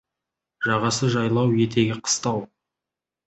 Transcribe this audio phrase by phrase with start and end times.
[0.67, 2.43] Жағасы— жайлау, етегі— қыстау.